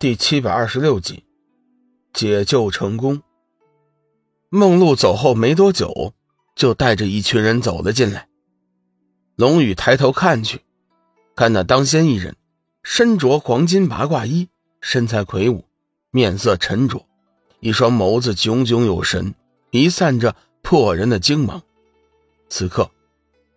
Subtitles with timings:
[0.00, 1.24] 第七百二十六集，
[2.12, 3.20] 解救成功。
[4.48, 6.14] 梦露走后没多久，
[6.54, 8.28] 就带着一群人走了进来。
[9.34, 10.60] 龙宇抬头看去，
[11.34, 12.36] 看那当先一人，
[12.84, 14.48] 身着黄金八卦衣，
[14.80, 15.64] 身材魁梧，
[16.12, 17.04] 面色沉着，
[17.58, 19.34] 一双眸子炯炯有神，
[19.72, 21.60] 弥散着破人的精芒。
[22.48, 22.88] 此刻，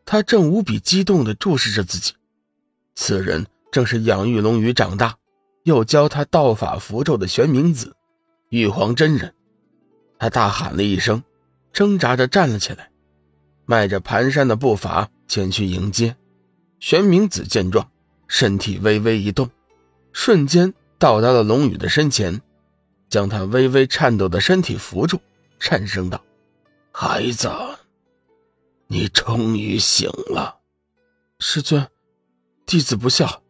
[0.05, 2.13] 他正无比激动地注视着自己。
[2.95, 5.19] 此人正是养育龙宇长大。
[5.63, 7.95] 又教他道法符咒的玄冥子，
[8.49, 9.33] 玉皇真人。
[10.17, 11.23] 他大喊了一声，
[11.71, 12.91] 挣扎着站了起来，
[13.65, 16.15] 迈着蹒跚的步伐前去迎接。
[16.79, 17.89] 玄冥子见状，
[18.27, 19.49] 身体微微一动，
[20.13, 22.41] 瞬间到达了龙宇的身前，
[23.09, 25.19] 将他微微颤抖的身体扶住，
[25.59, 26.23] 颤声道
[26.91, 27.49] ：“孩子，
[28.87, 30.57] 你终于醒了。”
[31.39, 31.87] 师尊，
[32.65, 33.40] 弟子不孝。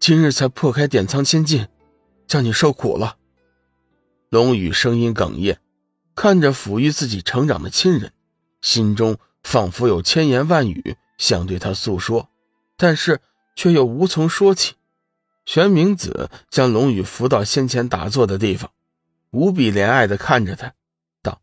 [0.00, 1.68] 今日才破开点苍仙境，
[2.26, 3.18] 叫你受苦了。
[4.30, 5.58] 龙宇声音哽咽，
[6.14, 8.14] 看着抚育自己成长的亲人，
[8.62, 12.30] 心中仿佛有千言万语想对他诉说，
[12.78, 13.20] 但是
[13.54, 14.76] 却又无从说起。
[15.44, 18.72] 玄冥子将龙宇扶到先前打坐的地方，
[19.32, 20.72] 无比怜爱的看着他，
[21.22, 21.42] 道：“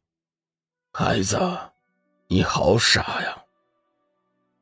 [0.92, 1.40] 孩子，
[2.28, 3.44] 你好傻呀！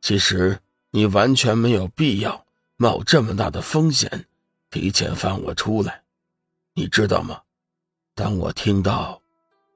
[0.01, 0.59] 其实
[0.91, 2.43] 你完全没有必要。”
[2.77, 4.25] 冒这么大的风险，
[4.69, 6.03] 提前放我出来，
[6.73, 7.39] 你知道吗？
[8.13, 9.21] 当我听到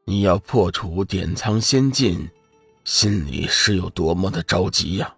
[0.06, 2.30] 你要破除点苍仙境，
[2.84, 5.16] 心里是有多么的着急呀！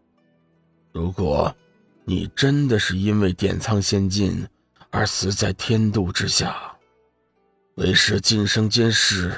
[0.92, 1.56] 如果
[2.06, 4.48] 你真的是因为点苍仙境
[4.92, 6.76] 而死在天妒之下，
[7.76, 9.34] 为师今生今世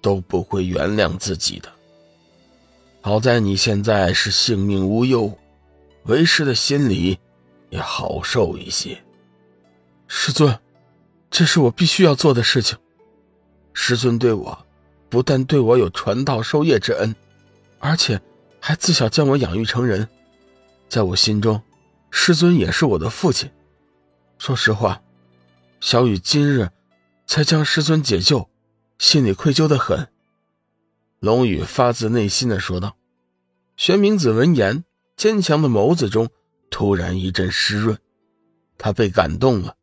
[0.00, 1.68] 都不会原谅自己的。
[3.00, 5.36] 好在你现在是性命无忧，
[6.04, 7.18] 为师的心里。
[7.70, 9.02] 也好受一些，
[10.06, 10.58] 师尊，
[11.30, 12.76] 这是我必须要做的事情。
[13.72, 14.66] 师尊对我，
[15.08, 17.14] 不但对我有传道授业之恩，
[17.78, 18.20] 而且
[18.60, 20.08] 还自小将我养育成人，
[20.88, 21.62] 在我心中，
[22.10, 23.48] 师尊也是我的父亲。
[24.38, 25.00] 说实话，
[25.80, 26.68] 小雨今日
[27.26, 28.50] 才将师尊解救，
[28.98, 30.08] 心里愧疚的很。
[31.20, 32.96] 龙宇发自内心的说道。
[33.76, 34.84] 玄冥子闻言，
[35.16, 36.28] 坚强的眸子中。
[36.70, 37.98] 突然一阵湿润，
[38.78, 39.76] 他被感动了。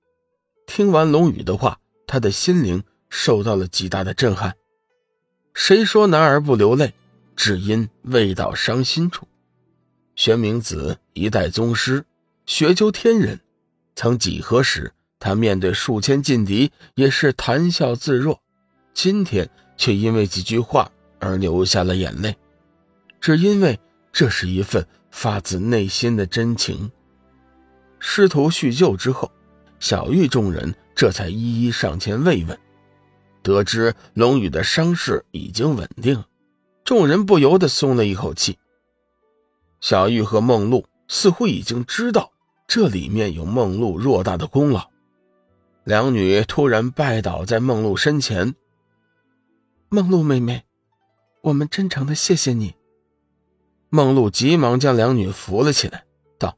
[0.65, 4.55] 听完龙宇的话，他的心灵受到了极大的震撼。
[5.53, 6.93] 谁说男儿不流泪，
[7.35, 9.27] 只因未到伤心处。
[10.15, 12.03] 玄冥子一代宗师，
[12.45, 13.39] 学究天人，
[13.95, 18.41] 曾几何时，他面对数千劲敌也是谈笑自若。
[18.93, 22.35] 今天却因为几句话而流下了眼泪，
[23.21, 23.79] 只因为
[24.17, 24.83] 这是一份。
[25.09, 26.91] 发自内心的真情。
[27.97, 29.31] 师徒叙旧之后，
[29.79, 32.59] 小玉众人这才一一上前慰问。
[33.41, 36.23] 得知龙宇的伤势已经稳定，
[36.83, 38.59] 众人不由得松了一口气。
[39.79, 42.31] 小玉和梦露似乎已经知道
[42.67, 44.87] 这里面有梦露偌大的功劳，
[45.83, 48.53] 两女突然拜倒在梦露身前
[49.89, 50.63] ：“梦露妹妹，
[51.41, 52.75] 我们真诚的谢谢你。”
[53.89, 56.05] 梦露急忙将两女扶了起来，
[56.37, 56.57] 道：“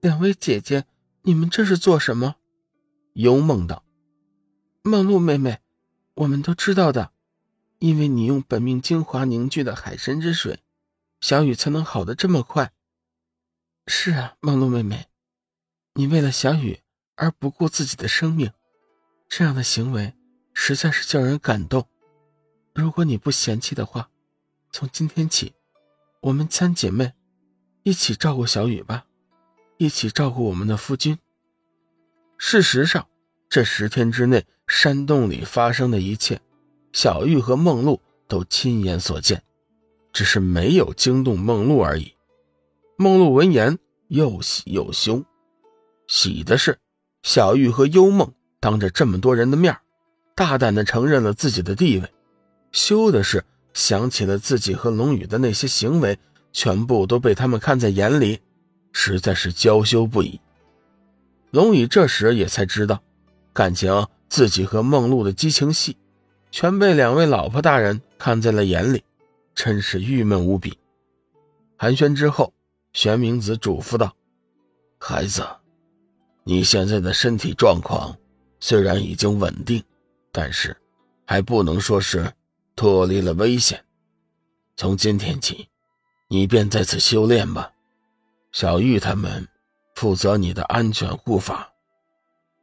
[0.00, 0.84] 两位姐姐，
[1.22, 2.36] 你们这是做什么？”
[3.14, 3.82] 幽梦道
[4.82, 5.60] ：“梦露妹妹，
[6.14, 7.12] 我们都知道的，
[7.78, 10.60] 因为你用本命精华凝聚的海神之水，
[11.20, 12.72] 小雨才能好的这么快。
[13.86, 15.06] 是啊，梦露妹妹，
[15.94, 16.80] 你为了小雨
[17.14, 18.52] 而不顾自己的生命，
[19.28, 20.12] 这样的行为
[20.52, 21.88] 实在是叫人感动。
[22.74, 24.10] 如果你不嫌弃的话，
[24.70, 25.54] 从今天起。”
[26.24, 27.12] 我们三姐妹
[27.82, 29.04] 一起照顾小雨吧，
[29.76, 31.18] 一起照顾我们的夫君。
[32.38, 33.06] 事实上，
[33.50, 36.40] 这十天之内山洞里发生的一切，
[36.94, 39.42] 小玉和梦露都亲眼所见，
[40.14, 42.14] 只是没有惊动梦露而已。
[42.96, 45.22] 梦露闻言又喜又羞，
[46.06, 46.78] 喜的是
[47.22, 49.76] 小玉和幽梦当着这么多人的面，
[50.34, 52.06] 大胆的承认了自己的地位；
[52.72, 53.44] 羞的是。
[53.74, 56.18] 想起了自己和龙宇的那些行为，
[56.52, 58.40] 全部都被他们看在眼里，
[58.92, 60.40] 实在是娇羞不已。
[61.50, 63.02] 龙宇这时也才知道，
[63.52, 65.96] 感情自己和梦露的激情戏，
[66.50, 69.02] 全被两位老婆大人看在了眼里，
[69.54, 70.78] 真是郁闷无比。
[71.76, 72.52] 寒暄之后，
[72.92, 74.14] 玄冥子嘱咐道
[74.98, 75.44] ：“孩子，
[76.44, 78.16] 你现在的身体状况
[78.60, 79.82] 虽然已经稳定，
[80.30, 80.76] 但是
[81.26, 82.32] 还不能说是。”
[82.76, 83.84] 脱离了危险，
[84.76, 85.68] 从今天起，
[86.28, 87.72] 你便在此修炼吧。
[88.52, 89.48] 小玉他们
[89.94, 91.72] 负责你的安全护法。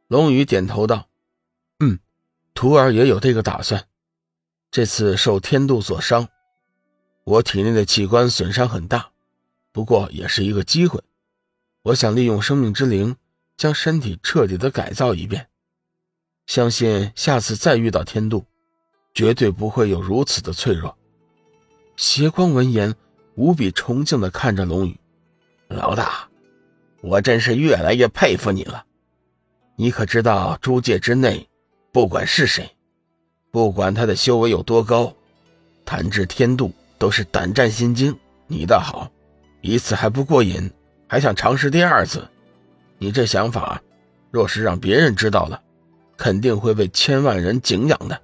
[0.08, 1.08] 龙宇点头道
[1.80, 1.98] ：“嗯，
[2.54, 3.86] 徒儿也有这个打算。
[4.70, 6.28] 这次受天妒所伤，
[7.24, 9.10] 我体内的器官损伤很大，
[9.70, 11.02] 不过也是一个机会。
[11.82, 13.16] 我想利用生命之灵，
[13.56, 15.48] 将身体彻底的改造一遍。
[16.46, 18.44] 相信下次再遇到天妒，
[19.14, 20.96] 绝对不会有如此的脆弱。
[21.96, 22.94] 邪光闻言，
[23.34, 24.98] 无比崇敬的看着龙宇，
[25.68, 26.28] 老大，
[27.02, 28.84] 我真是越来越佩服你了。
[29.76, 31.48] 你可知道，诸界之内，
[31.92, 32.70] 不管是谁，
[33.50, 35.14] 不管他的修为有多高，
[35.84, 38.16] 谈至天妒都是胆战心惊。
[38.46, 39.10] 你倒好，
[39.60, 40.70] 一次还不过瘾，
[41.06, 42.26] 还想尝试第二次。
[42.98, 43.82] 你这想法，
[44.30, 45.62] 若是让别人知道了，
[46.16, 48.20] 肯定会被千万人敬仰的。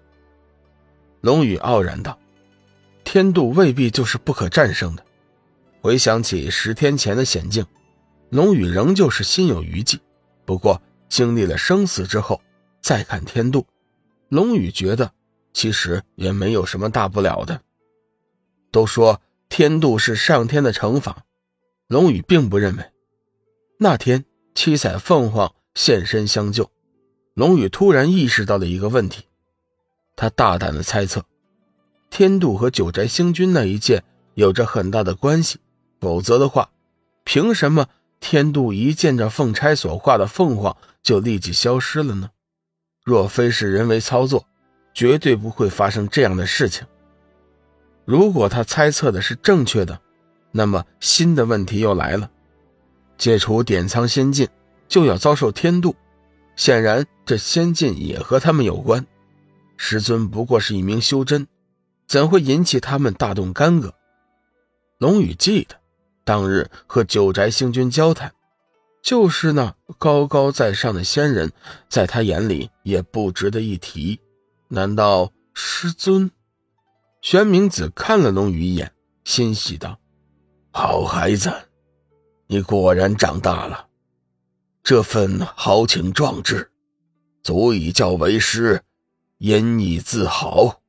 [1.20, 2.18] 龙宇傲然道
[3.04, 5.04] ：“天妒未必就是不可战胜的。”
[5.80, 7.64] 回想起十天前的险境，
[8.30, 10.00] 龙宇仍旧是心有余悸。
[10.44, 12.40] 不过，经历了生死之后，
[12.80, 13.64] 再看天妒，
[14.28, 15.12] 龙宇觉得
[15.52, 17.60] 其实也没有什么大不了的。
[18.70, 21.24] 都说天妒是上天的惩罚，
[21.86, 22.84] 龙宇并不认为。
[23.78, 24.24] 那天
[24.54, 26.70] 七彩凤凰现身相救，
[27.34, 29.24] 龙宇突然意识到了一个问题，
[30.20, 31.24] 他大胆的猜测，
[32.10, 34.02] 天妒和九宅星君那一剑
[34.34, 35.60] 有着很大的关系，
[36.00, 36.70] 否则的话，
[37.22, 37.86] 凭什么？
[38.18, 42.30] 天妒一见着凤钗所画的凤凰，就立即消失了呢。
[43.04, 44.44] 若非是人为操作，
[44.92, 46.84] 绝对不会发生这样的事情。
[48.04, 50.00] 如果他猜测的是正确的，
[50.50, 52.28] 那么新的问题又来了：
[53.16, 54.48] 解除点苍仙境，
[54.88, 55.94] 就要遭受天妒。
[56.56, 59.06] 显然，这仙境也和他们有关。
[59.78, 61.46] 师尊不过是一名修真，
[62.06, 63.94] 怎会引起他们大动干戈？
[64.98, 65.76] 龙宇记得。
[66.24, 68.34] 当日和九宅星君交谈，
[69.02, 71.50] 就是那高高在上的仙人，
[71.88, 74.20] 在他眼里也不值得一提。
[74.68, 76.30] 难道师尊？
[77.22, 78.92] 玄冥子看了龙宇一眼，
[79.24, 79.98] 欣喜道
[80.70, 81.50] ：“好孩子，
[82.46, 83.86] 你果然长大了。
[84.82, 86.70] 这份豪情壮志，
[87.42, 88.82] 足以叫为师
[89.38, 90.82] 引以自豪。”